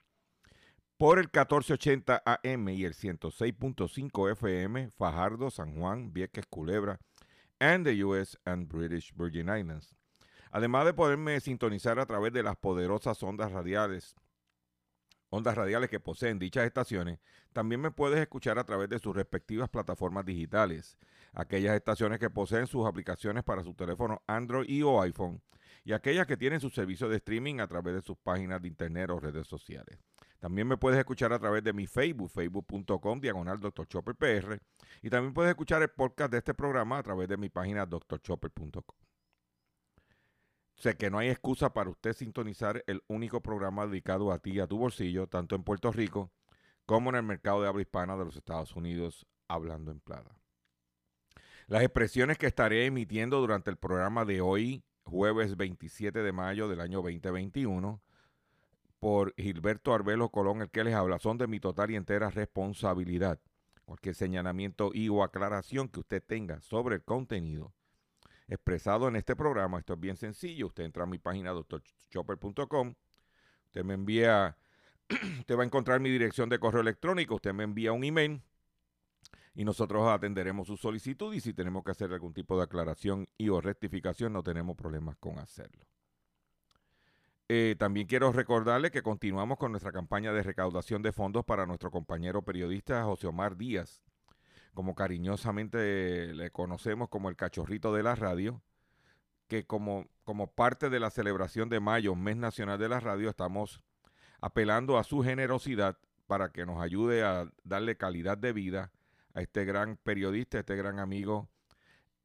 [0.97, 6.99] Por el 1480 AM y el 106.5 FM Fajardo, San Juan, Vieques, Culebra,
[7.59, 9.95] and the US and British Virgin Islands.
[10.51, 14.13] Además de poderme sintonizar a través de las poderosas ondas radiales,
[15.29, 17.19] ondas radiales que poseen dichas estaciones,
[17.53, 20.97] también me puedes escuchar a través de sus respectivas plataformas digitales,
[21.33, 25.41] aquellas estaciones que poseen sus aplicaciones para su teléfono Android y o iPhone,
[25.83, 29.09] y aquellas que tienen su servicio de streaming a través de sus páginas de internet
[29.09, 29.99] o redes sociales.
[30.39, 33.87] También me puedes escuchar a través de mi Facebook, facebook.com, diagonal Dr.
[33.87, 34.59] Chopper PR.
[35.01, 39.08] Y también puedes escuchar el podcast de este programa a través de mi página drchopper.com.
[40.79, 44.59] Sé que no hay excusa para usted sintonizar el único programa dedicado a ti y
[44.61, 46.31] a tu bolsillo, tanto en Puerto Rico
[46.85, 50.31] como en el mercado de habla hispana de los Estados Unidos, hablando en plata.
[51.67, 56.79] Las expresiones que estaré emitiendo durante el programa de hoy, jueves 27 de mayo del
[56.79, 58.01] año 2021,
[58.99, 63.41] por Gilberto Arbelo Colón, el que les habla, son de mi total y entera responsabilidad.
[63.83, 67.73] Cualquier señalamiento y o aclaración que usted tenga sobre el contenido
[68.49, 69.79] expresado en este programa.
[69.79, 70.67] Esto es bien sencillo.
[70.67, 72.95] Usted entra a mi página doctorchopper.com.
[73.65, 74.57] Usted me envía,
[75.39, 77.35] usted va a encontrar mi dirección de correo electrónico.
[77.35, 78.41] Usted me envía un email
[79.53, 81.33] y nosotros atenderemos su solicitud.
[81.33, 85.15] Y si tenemos que hacer algún tipo de aclaración y o rectificación, no tenemos problemas
[85.17, 85.85] con hacerlo.
[87.51, 91.89] Eh, también quiero recordarle que continuamos con nuestra campaña de recaudación de fondos para nuestro
[91.89, 94.03] compañero periodista José Omar Díaz
[94.73, 98.62] como cariñosamente le conocemos como el cachorrito de la radio,
[99.47, 103.82] que como, como parte de la celebración de mayo, mes nacional de la radio, estamos
[104.41, 108.91] apelando a su generosidad para que nos ayude a darle calidad de vida
[109.34, 111.49] a este gran periodista, este gran amigo,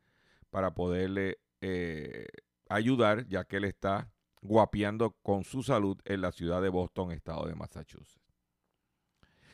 [0.49, 2.27] para poderle eh,
[2.71, 4.11] ayudar, ya que él está
[4.41, 8.19] guapeando con su salud en la ciudad de Boston, estado de Massachusetts.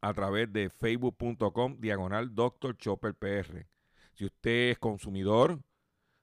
[0.00, 2.76] a través de facebook.com diagonal Dr.
[2.76, 3.66] Chopper PR.
[4.12, 5.60] Si usted es consumidor,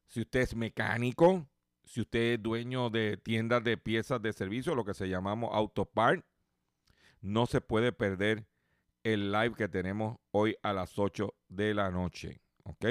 [0.08, 1.48] si usted es mecánico,
[1.84, 6.26] si usted es dueño de tiendas de piezas de servicio, lo que se llamamos autopart,
[7.22, 8.48] no se puede perder
[9.04, 12.42] el live que tenemos hoy a las 8 de la noche.
[12.64, 12.86] ¿Ok?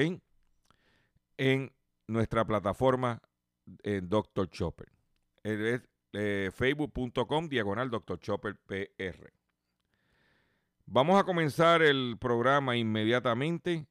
[1.36, 1.72] En
[2.06, 3.20] nuestra plataforma
[3.82, 4.48] en Dr.
[4.48, 4.92] Chopper.
[5.42, 5.82] Es
[6.12, 8.18] eh, facebook.com diagonal Dr.
[8.20, 9.32] Chopper PR.
[10.86, 13.86] Vamos a comenzar el programa inmediatamente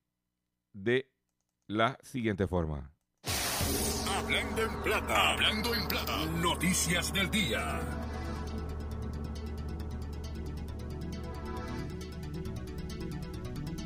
[0.73, 1.09] de
[1.67, 2.91] la siguiente forma.
[4.15, 7.79] Hablando en plata, hablando en plata, noticias del día.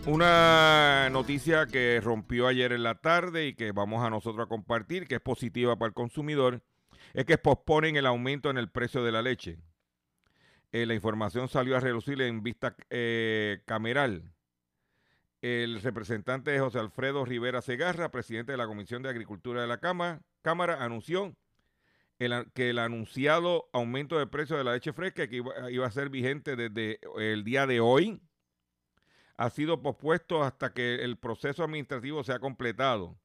[0.05, 5.07] Una noticia que rompió ayer en la tarde y que vamos a nosotros a compartir,
[5.07, 6.61] que es positiva para el consumidor,
[7.13, 9.59] es que posponen el aumento en el precio de la leche.
[10.72, 14.34] Eh, la información salió a relucir en vista eh, cameral.
[15.41, 20.22] El representante José Alfredo Rivera Segarra, presidente de la Comisión de Agricultura de la Cámara,
[20.41, 21.36] Cámara anunció
[22.53, 26.09] que el anunciado aumento de precio de la leche fresca, que iba, iba, a ser
[26.09, 28.20] vigente desde el día de hoy,
[29.38, 33.15] ha sido pospuesto hasta que el proceso administrativo sea completado.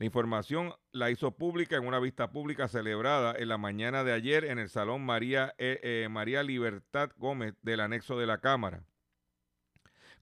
[0.00, 4.46] La información la hizo pública en una vista pública celebrada en la mañana de ayer
[4.46, 8.82] en el Salón María, eh, eh, María Libertad Gómez del anexo de la Cámara.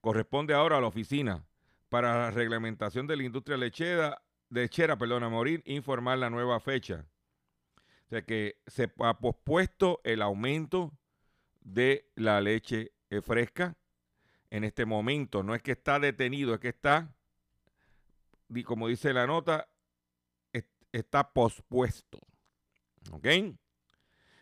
[0.00, 1.44] Corresponde ahora a la Oficina
[1.88, 4.20] para la Reglamentación de la Industria Lechera,
[4.50, 7.06] lechera perdón, morir, informar la nueva fecha.
[7.76, 10.90] O sea que se ha pospuesto el aumento
[11.60, 13.76] de la leche eh, fresca
[14.50, 15.44] en este momento.
[15.44, 17.14] No es que está detenido, es que está
[18.64, 19.68] como dice la nota,
[20.92, 22.18] está pospuesto.
[23.12, 23.26] ¿Ok?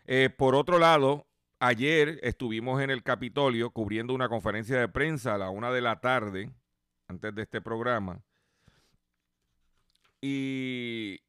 [0.06, 1.26] Eh, por otro lado,
[1.58, 6.00] ayer estuvimos en el Capitolio cubriendo una conferencia de prensa a la una de la
[6.00, 6.50] tarde,
[7.08, 8.22] antes de este programa,
[10.20, 11.20] y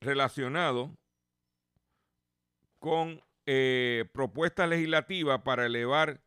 [0.00, 0.96] relacionado
[2.78, 6.20] con eh, propuestas legislativas para elevar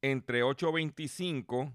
[0.00, 1.72] entre 825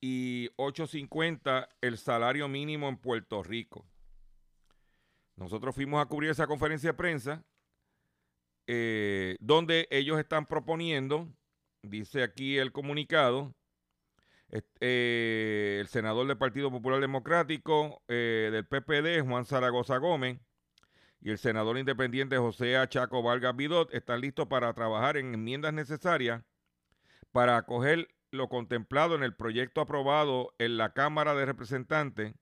[0.00, 3.86] y 8.50 el salario mínimo en Puerto Rico.
[5.36, 7.44] Nosotros fuimos a cubrir esa conferencia de prensa
[8.66, 11.26] eh, donde ellos están proponiendo,
[11.82, 13.54] dice aquí el comunicado,
[14.50, 20.38] eh, el senador del Partido Popular Democrático eh, del PPD, Juan Zaragoza Gómez,
[21.20, 26.42] y el senador independiente José Achaco Vargas Vidot están listos para trabajar en enmiendas necesarias
[27.32, 32.34] para acoger lo contemplado en el proyecto aprobado en la Cámara de Representantes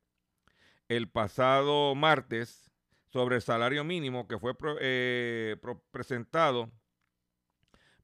[0.88, 2.70] el pasado martes
[3.06, 5.56] sobre el salario mínimo que fue eh,
[5.90, 6.70] presentado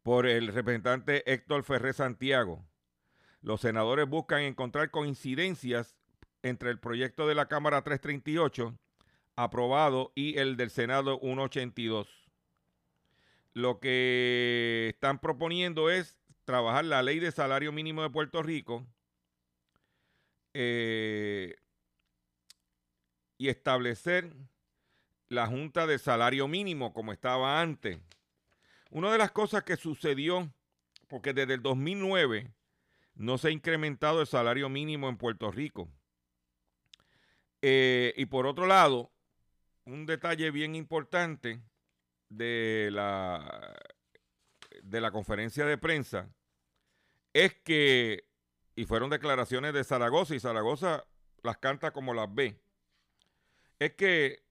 [0.03, 2.65] por el representante Héctor Ferrer Santiago.
[3.41, 5.97] Los senadores buscan encontrar coincidencias
[6.43, 8.77] entre el proyecto de la Cámara 338
[9.37, 12.09] aprobado y el del Senado 182.
[13.55, 16.22] Lo que están proponiendo es
[16.53, 18.87] trabajar la ley de salario mínimo de Puerto Rico
[20.53, 21.55] eh,
[23.39, 24.37] y establecer
[25.29, 27.99] la Junta de Salario Mínimo como estaba antes.
[28.91, 30.53] Una de las cosas que sucedió,
[31.09, 32.53] porque desde el 2009
[33.15, 35.89] no se ha incrementado el salario mínimo en Puerto Rico.
[37.63, 39.11] Eh, y por otro lado,
[39.87, 41.63] un detalle bien importante
[42.29, 43.75] de la
[44.83, 46.29] de la conferencia de prensa
[47.33, 48.29] es que,
[48.75, 51.05] y fueron declaraciones de Zaragoza, y Zaragoza
[51.43, 52.61] las canta como las ve,
[53.79, 54.45] es que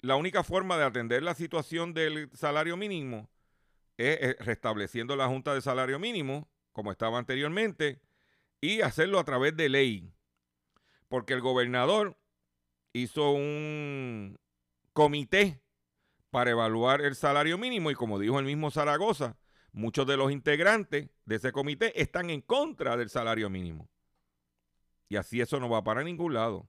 [0.00, 3.28] la única forma de atender la situación del salario mínimo
[3.96, 8.00] es restableciendo la Junta de Salario Mínimo, como estaba anteriormente,
[8.60, 10.12] y hacerlo a través de ley.
[11.08, 12.16] Porque el gobernador
[12.92, 14.38] hizo un
[14.92, 15.60] comité
[16.30, 19.36] para evaluar el salario mínimo y como dijo el mismo Zaragoza,
[19.78, 23.88] muchos de los integrantes de ese comité están en contra del salario mínimo.
[25.08, 26.68] Y así eso no va para ningún lado.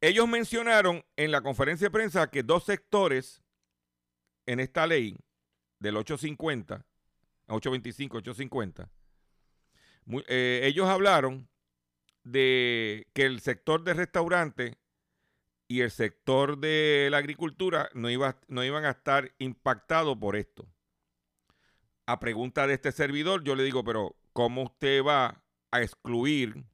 [0.00, 3.42] Ellos mencionaron en la conferencia de prensa que dos sectores
[4.46, 5.16] en esta ley
[5.80, 6.84] del 850
[7.48, 8.90] 825, 850.
[10.04, 11.48] Muy- ellos hablaron
[12.24, 14.76] de que el sector de restaurantes
[15.68, 20.66] y el sector de la agricultura no, iba, no iban a estar impactados por esto.
[22.06, 26.64] A pregunta de este servidor, yo le digo, pero ¿cómo usted va a excluir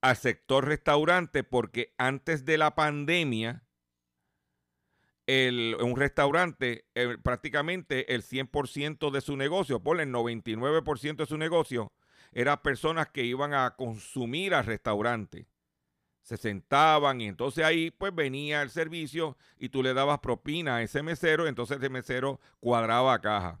[0.00, 1.42] al sector restaurante?
[1.42, 3.64] Porque antes de la pandemia,
[5.26, 11.36] el- un restaurante, eh, prácticamente el 100% de su negocio, por el 99% de su
[11.38, 11.92] negocio,
[12.32, 15.49] eran personas que iban a consumir al restaurante.
[16.22, 20.82] Se sentaban y entonces ahí pues venía el servicio y tú le dabas propina a
[20.82, 23.60] ese mesero, entonces ese mesero cuadraba caja.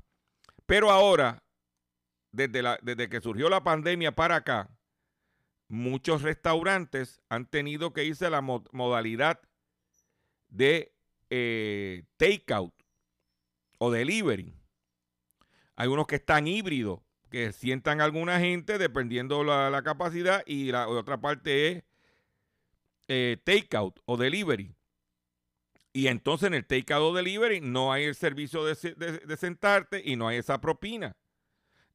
[0.66, 1.42] Pero ahora,
[2.32, 4.70] desde, la- desde que surgió la pandemia para acá,
[5.68, 9.40] muchos restaurantes han tenido que irse a la mo- modalidad
[10.48, 10.92] de
[11.30, 12.74] eh, takeout
[13.78, 14.54] o delivery.
[15.76, 17.00] Hay unos que están híbridos,
[17.30, 21.84] que sientan a alguna gente dependiendo la, la capacidad y la otra parte es
[23.12, 24.72] eh, takeout o delivery.
[25.92, 29.36] Y entonces en el takeout o delivery no hay el servicio de, se- de- de
[29.36, 31.16] sentarte y no hay esa propina.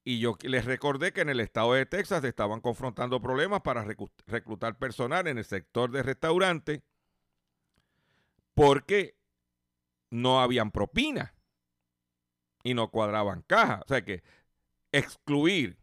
[0.03, 3.85] Y yo les recordé que en el estado de Texas estaban confrontando problemas para
[4.27, 6.81] reclutar personal en el sector de restaurantes
[8.53, 9.17] porque
[10.11, 11.33] no habían propina
[12.63, 13.81] y no cuadraban caja.
[13.85, 14.21] O sea que
[14.91, 15.77] excluir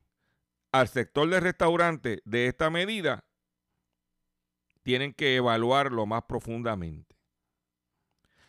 [0.72, 3.24] al sector de restaurante de esta medida
[4.82, 7.16] tienen que evaluarlo más profundamente.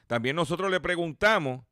[0.07, 1.65] También nosotros le preguntamos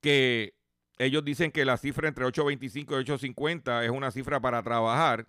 [0.00, 0.54] que
[0.98, 5.28] ellos dicen que la cifra entre 8.25 y 8.50 es una cifra para trabajar,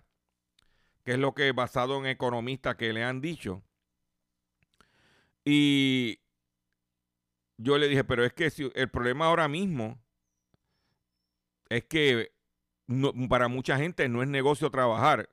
[1.04, 3.62] que es lo que basado en economistas que le han dicho.
[5.44, 6.20] Y
[7.56, 10.02] yo le dije, pero es que si el problema ahora mismo
[11.68, 12.32] es que
[13.28, 15.30] para mucha gente no es negocio trabajar.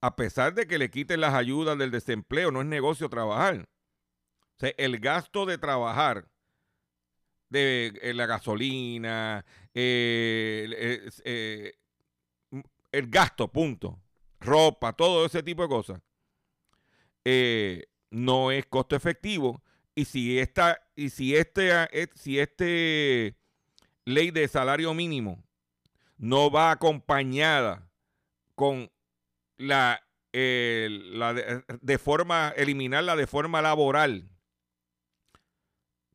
[0.00, 3.68] A pesar de que le quiten las ayudas del desempleo, no es negocio trabajar.
[4.56, 6.28] O sea, el gasto de trabajar,
[7.48, 9.44] de eh, la gasolina,
[9.74, 11.74] eh, el- eh,
[12.92, 14.00] el gasto, punto.
[14.40, 16.00] Ropa, todo ese tipo de cosas.
[18.10, 19.62] no es costo efectivo.
[19.94, 21.70] Y si esta, y si este,
[22.14, 23.36] si este
[24.04, 25.42] ley de salario mínimo
[26.18, 27.90] no va acompañada
[28.54, 28.90] con
[29.56, 30.02] la,
[30.32, 34.28] de, de forma, eliminarla de forma laboral.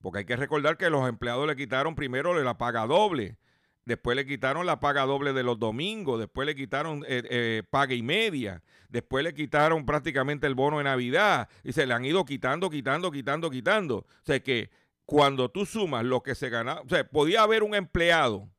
[0.01, 3.37] Porque hay que recordar que los empleados le quitaron primero la paga doble,
[3.85, 7.93] después le quitaron la paga doble de los domingos, después le quitaron eh, eh, paga
[7.93, 12.25] y media, después le quitaron prácticamente el bono de Navidad y se le han ido
[12.25, 13.97] quitando, quitando, quitando, quitando.
[13.97, 14.71] O sea que
[15.05, 18.49] cuando tú sumas lo que se gana, o sea, podía haber un empleado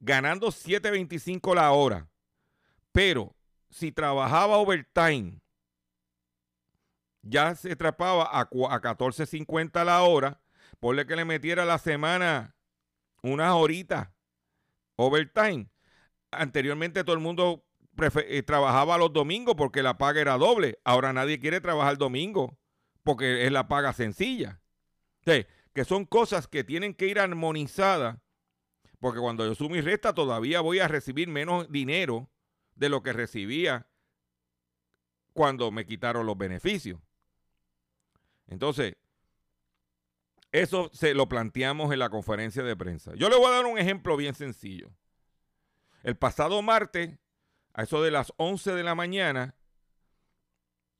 [0.00, 2.08] ganando 7.25 la hora,
[2.92, 3.34] pero
[3.70, 5.40] si trabajaba overtime,
[7.22, 10.40] ya se atrapaba a, a 14.50 la hora,
[10.80, 12.56] ponle que le metiera la semana
[13.22, 14.08] unas horitas
[14.96, 15.68] overtime.
[16.30, 17.64] Anteriormente todo el mundo
[18.26, 20.78] eh, trabajaba los domingos porque la paga era doble.
[20.84, 22.58] Ahora nadie quiere trabajar domingo
[23.02, 24.60] porque es la paga sencilla.
[25.24, 28.18] Que son cosas que tienen que ir armonizadas
[28.98, 32.28] porque cuando yo sumo y resta todavía voy a recibir menos dinero
[32.78, 33.86] de lo que recibía
[35.32, 37.00] cuando me quitaron los beneficios.
[38.46, 38.96] Entonces,
[40.52, 43.12] eso se lo planteamos en la conferencia de prensa.
[43.14, 44.90] Yo le voy a dar un ejemplo bien sencillo.
[46.02, 47.18] El pasado martes,
[47.74, 49.54] a eso de las 11 de la mañana,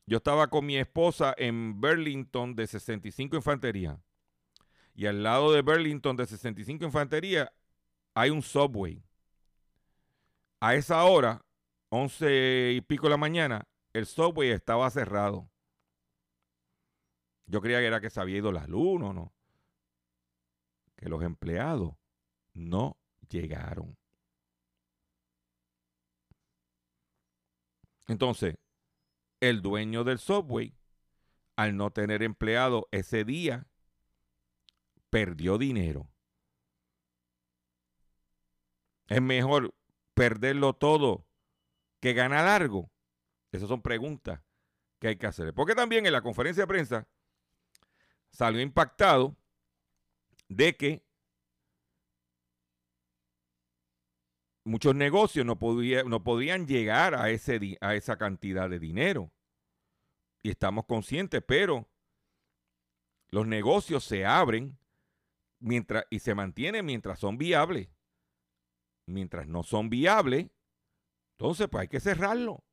[0.06, 4.00] yo estaba con mi esposa en Burlington de 65 Infantería.
[4.94, 7.52] Y al lado de Burlington de 65 Infantería
[8.14, 9.02] hay un subway.
[10.60, 11.44] A esa hora,
[11.90, 15.50] 11 y pico de la mañana, el subway estaba cerrado.
[17.46, 19.32] Yo creía que era que se había ido la luz, no, no.
[20.96, 21.94] Que los empleados
[22.52, 23.96] no llegaron.
[28.06, 28.56] Entonces,
[29.40, 30.74] el dueño del subway,
[31.56, 33.66] al no tener empleado ese día,
[35.10, 36.10] perdió dinero.
[39.08, 39.74] Es mejor
[40.14, 41.27] perderlo todo
[42.00, 42.90] que ganar algo.
[43.52, 44.40] Esas son preguntas
[45.00, 45.54] que hay que hacer.
[45.54, 47.08] Porque también en la conferencia de prensa
[48.30, 49.36] salió impactado
[50.48, 51.04] de que
[54.64, 59.32] muchos negocios no, podía- no podían llegar a, ese, a esa cantidad de dinero.
[60.42, 61.88] Y estamos conscientes, pero
[63.30, 64.78] los negocios se abren
[65.58, 67.88] mientras, y se mantiene mientras son viables.
[69.06, 70.48] Mientras no son viables,
[71.38, 72.64] entonces pues hay que cerrarlo.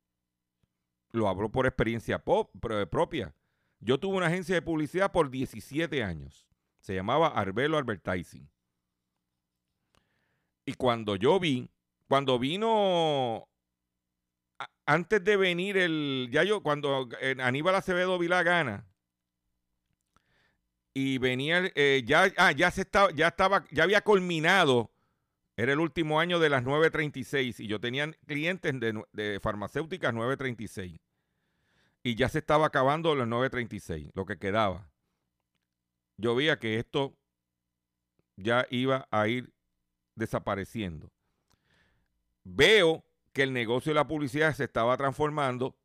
[1.11, 3.35] Lo hablo por experiencia propia.
[3.79, 6.47] Yo tuve una agencia de publicidad por 17 años.
[6.79, 8.49] Se llamaba Arbelo Advertising.
[10.65, 11.69] Y cuando yo vi,
[12.07, 13.47] cuando vino,
[14.87, 17.07] antes de venir el, ya yo, cuando
[17.39, 18.87] Aníbal Acevedo Vila gana,
[20.91, 24.91] y venía, eh, ya, ah, ya se estaba, ya estaba, ya había culminado,
[25.57, 30.99] era el último año de las 936, y yo tenía clientes de, farmacéuticas 936.
[32.03, 34.89] Y ya se estaba acabando las 936, lo que quedaba.
[36.17, 37.17] Yo veía que esto
[38.35, 39.53] ya iba a ir
[40.15, 41.09] desapareciendo.
[42.43, 43.03] Veo
[43.33, 45.75] que el negocio de la publicidad se estaba transformando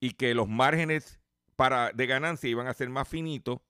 [0.00, 1.20] y que los márgenes
[1.56, 3.60] para, de ganancia iban a ser más finitos.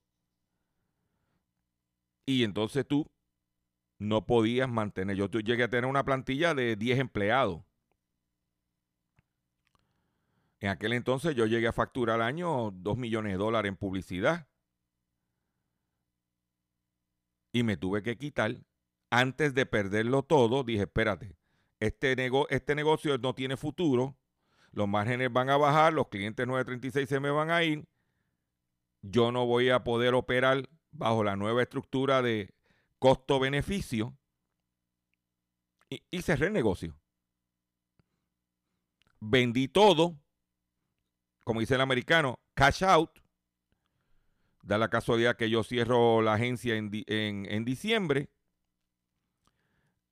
[2.24, 3.10] Y entonces tú
[3.98, 5.16] no podías mantener.
[5.16, 7.62] Yo llegué a tener una plantilla de 10 empleados.
[10.60, 14.48] En aquel entonces yo llegué a facturar al año 2 millones de dólares en publicidad.
[17.52, 18.56] Y me tuve que quitar
[19.10, 21.36] antes de perderlo todo, dije, espérate,
[21.80, 22.16] este,
[22.50, 24.16] este negocio no tiene futuro,
[24.72, 27.86] los márgenes van a bajar, los clientes 936 se me van a ir,
[29.02, 32.55] yo no voy a poder operar bajo la nueva estructura de
[32.98, 34.16] costo-beneficio
[35.88, 36.98] y, y cerré el negocio.
[39.20, 40.18] Vendí todo,
[41.44, 43.10] como dice el americano, cash out.
[44.62, 48.30] Da la casualidad que yo cierro la agencia en, en diciembre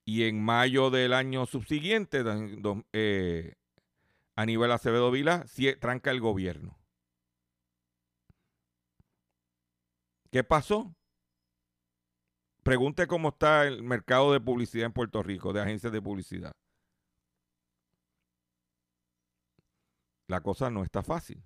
[0.05, 2.23] y en mayo del año subsiguiente,
[2.93, 3.55] eh,
[4.37, 5.47] Aníbal Acevedo Vila
[5.81, 6.79] tranca el gobierno.
[10.31, 10.95] ¿Qué pasó?
[12.65, 16.57] Pregunte cómo está el mercado de publicidad en Puerto Rico, de agencias de publicidad.
[20.29, 21.45] La cosa no está fácil.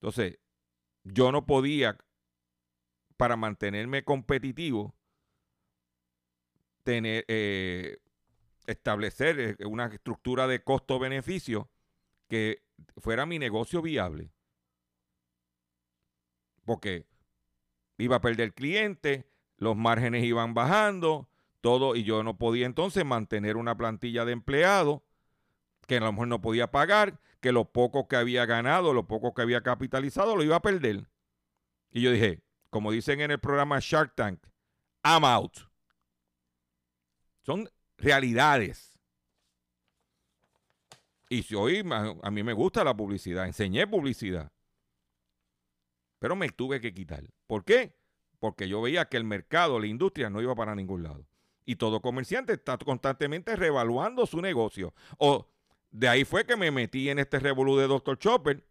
[0.00, 0.40] Entonces,
[1.04, 1.96] yo no podía,
[3.16, 4.96] para mantenerme competitivo,
[6.82, 7.98] tener, eh,
[8.66, 11.70] establecer eh, una estructura de costo-beneficio
[12.28, 12.64] que
[12.96, 14.32] fuera mi negocio viable.
[16.64, 17.06] Porque
[17.96, 19.24] iba a perder cliente,
[19.62, 21.28] los márgenes iban bajando,
[21.60, 25.02] todo, y yo no podía entonces mantener una plantilla de empleados
[25.86, 29.34] que a lo mejor no podía pagar, que lo poco que había ganado, lo poco
[29.34, 31.08] que había capitalizado, lo iba a perder.
[31.92, 34.42] Y yo dije, como dicen en el programa Shark Tank,
[35.04, 35.56] I'm out.
[37.42, 38.98] Son realidades.
[41.28, 44.50] Y si hoy a mí me gusta la publicidad, enseñé publicidad.
[46.18, 47.22] Pero me tuve que quitar.
[47.46, 48.01] ¿Por qué?
[48.42, 51.24] Porque yo veía que el mercado, la industria no iba para ningún lado.
[51.64, 54.94] Y todo comerciante está constantemente revaluando su negocio.
[55.16, 55.48] O
[55.92, 58.18] de ahí fue que me metí en este revolú de Dr.
[58.18, 58.66] Chopper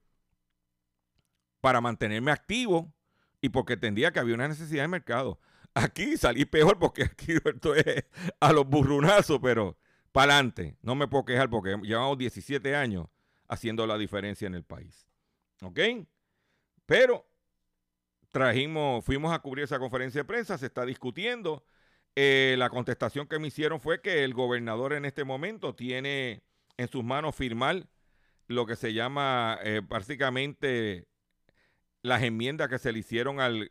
[1.61, 2.93] para mantenerme activo
[3.39, 5.39] y porque entendía que había una necesidad de mercado.
[5.73, 8.03] Aquí salí peor porque aquí esto es
[8.41, 9.77] a los burrunazos, pero
[10.11, 10.75] para adelante.
[10.81, 13.07] No me puedo quejar porque llevamos 17 años
[13.47, 15.07] haciendo la diferencia en el país.
[15.61, 15.79] ¿Ok?
[16.85, 17.30] Pero
[18.31, 21.63] trajimos, fuimos a cubrir esa conferencia de prensa, se está discutiendo.
[22.15, 26.43] Eh, la contestación que me hicieron fue que el gobernador en este momento tiene
[26.77, 27.87] en sus manos firmar
[28.47, 31.07] lo que se llama eh, básicamente
[32.01, 33.69] las enmiendas que se le hicieron al,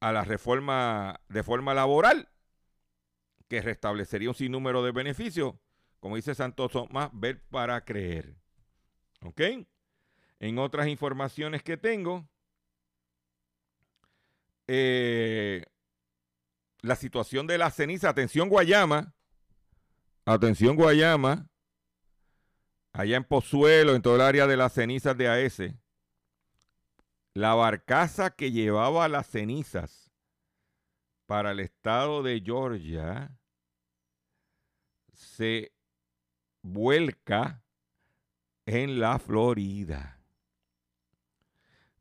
[0.00, 2.28] a la reforma de forma laboral
[3.48, 5.54] que restablecería un sinnúmero de beneficios,
[5.98, 8.36] como dice Santos más ver para creer.
[9.24, 9.40] ¿Ok?
[10.38, 12.29] En otras informaciones que tengo,
[14.72, 15.64] eh,
[16.80, 19.12] la situación de la ceniza, atención Guayama,
[20.24, 21.48] atención Guayama,
[22.92, 25.60] allá en Pozuelo, en todo el área de las cenizas de AS,
[27.34, 30.12] la barcaza que llevaba las cenizas
[31.26, 33.36] para el estado de Georgia
[35.12, 35.72] se
[36.62, 37.64] vuelca
[38.66, 40.19] en la Florida.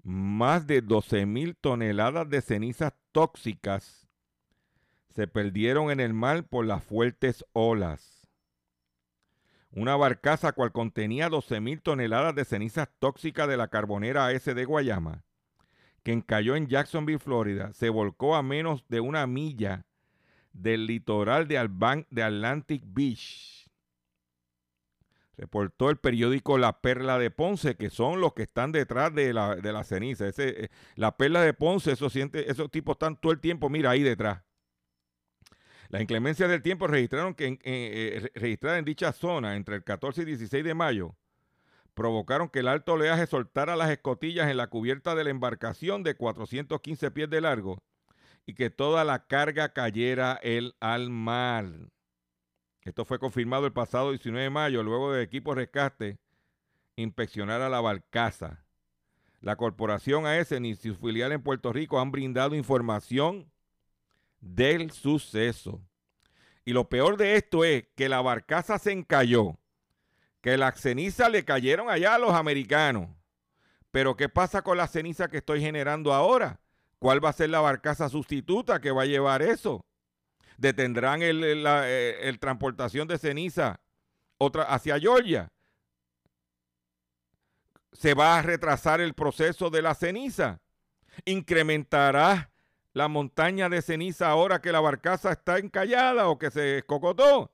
[0.04, 4.08] Más de 12 mil toneladas de cenizas tóxicas
[5.10, 8.28] se perdieron en el mar por las fuertes olas.
[9.72, 14.66] Una barcaza cual contenía 12 mil toneladas de cenizas tóxicas de la carbonera AS de
[14.66, 15.26] Guayama,
[16.04, 19.86] que encalló en Jacksonville, Florida, se volcó a menos de una milla
[20.54, 23.59] del litoral de Atlantic Beach.
[25.40, 29.56] Reportó el periódico La Perla de Ponce, que son los que están detrás de la,
[29.56, 30.28] de la ceniza.
[30.28, 34.04] Ese, eh, la Perla de Ponce, esos, esos tipos están todo el tiempo, mira, ahí
[34.04, 34.44] detrás.
[35.88, 40.22] La inclemencia del tiempo registraron que en, eh, registrada en dicha zona entre el 14
[40.22, 41.16] y 16 de mayo
[41.94, 46.16] provocaron que el alto oleaje soltara las escotillas en la cubierta de la embarcación de
[46.16, 47.82] 415 pies de largo
[48.46, 51.66] y que toda la carga cayera el, al mar.
[52.84, 56.18] Esto fue confirmado el pasado 19 de mayo, luego de equipo rescate
[56.96, 58.64] inspeccionar a la barcaza.
[59.42, 63.50] La corporación AS ni su filial en Puerto Rico han brindado información
[64.42, 65.82] del suceso.
[66.66, 69.58] Y lo peor de esto es que la barcaza se encalló,
[70.42, 73.10] que las cenizas le cayeron allá a los americanos.
[73.92, 76.60] Pero ¿qué pasa con la ceniza que estoy generando ahora?
[77.00, 79.86] ¿Cuál va a ser la barcaza sustituta que va a llevar eso?
[80.60, 83.80] ¿Detendrán el, la eh, transportación de ceniza
[84.38, 85.53] otra, hacia Georgia?
[87.93, 90.60] ¿Se va a retrasar el proceso de la ceniza?
[91.24, 92.51] ¿Incrementará
[92.91, 97.53] la montaña de ceniza ahora que la barcaza está encallada o que se escocotó?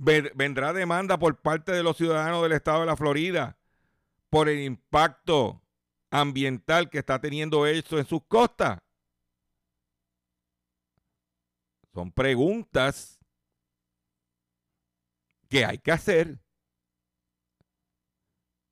[0.00, 3.56] Vendrá demanda por parte de los ciudadanos del estado de la Florida
[4.30, 5.62] por el impacto
[6.10, 8.80] ambiental que está teniendo eso en sus costas.
[11.98, 13.18] Son preguntas
[15.48, 16.38] que hay que hacer.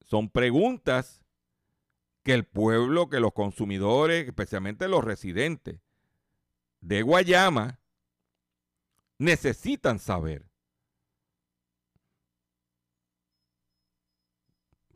[0.01, 1.25] Son preguntas
[2.23, 5.81] que el pueblo, que los consumidores, especialmente los residentes
[6.81, 7.81] de Guayama,
[9.19, 10.49] necesitan saber.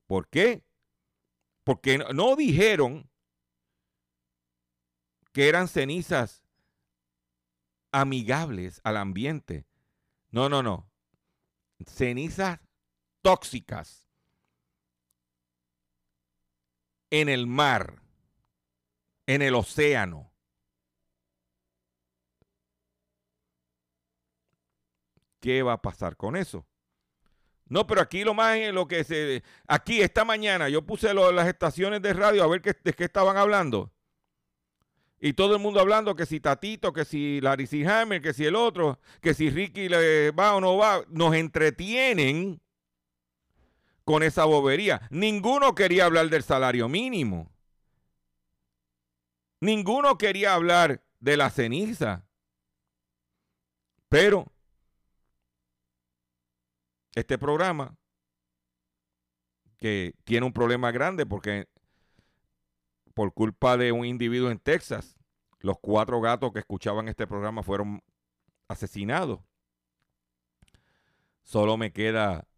[0.06, 0.62] ¿Por qué?
[1.64, 3.10] Porque no, dijeron
[5.32, 6.44] que eran cenizas
[7.92, 9.66] amigables al ambiente.
[10.30, 10.90] No, no, no.
[11.86, 12.60] Cenizas
[13.22, 14.08] tóxicas
[17.10, 18.02] en el mar,
[19.26, 20.32] en el océano.
[25.40, 26.66] ¿Qué va a pasar con eso?
[27.66, 29.42] No, pero aquí lo más lo que se.
[29.66, 33.92] Aquí esta mañana yo puse las estaciones de radio a ver de qué estaban hablando.
[35.22, 38.56] Y todo el mundo hablando que si Tatito, que si Larry Hammer, que si el
[38.56, 41.04] otro, que si Ricky le va o no va.
[41.08, 42.62] Nos entretienen
[44.04, 45.06] con esa bobería.
[45.10, 47.52] Ninguno quería hablar del salario mínimo.
[49.60, 52.26] Ninguno quería hablar de la ceniza.
[54.08, 54.50] Pero
[57.14, 57.94] este programa,
[59.76, 61.68] que tiene un problema grande porque
[63.20, 65.14] por culpa de un individuo en Texas,
[65.58, 68.02] los cuatro gatos que escuchaban este programa fueron
[68.66, 69.40] asesinados.
[71.42, 72.48] Solo me queda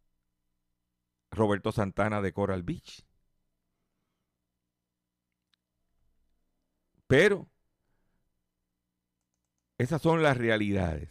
[1.33, 3.05] Roberto Santana de Coral Beach.
[7.09, 7.49] Pero
[9.79, 11.11] esas son las realidades.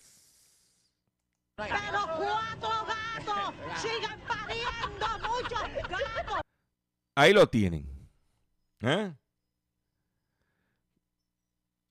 [3.76, 6.42] sigan pariendo muchos gatos.
[7.16, 8.10] Ahí lo tienen.
[8.80, 9.14] ¿Eh?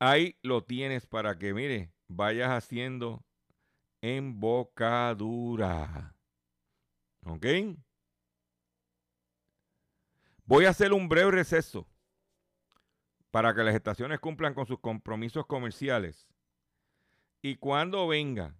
[0.00, 3.22] Ahí lo tienes para que, mire, vayas haciendo
[4.00, 5.36] embocadura.
[7.26, 7.46] ¿Ok?
[10.46, 11.86] Voy a hacer un breve receso
[13.30, 16.26] para que las estaciones cumplan con sus compromisos comerciales.
[17.42, 18.56] Y cuando venga,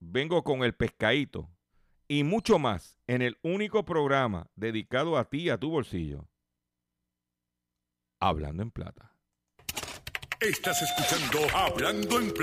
[0.00, 1.48] vengo con el pescadito
[2.08, 6.28] y mucho más en el único programa dedicado a ti y a tu bolsillo.
[8.18, 9.11] Hablando en plata.
[10.42, 12.40] Estás escuchando Hablando en plata.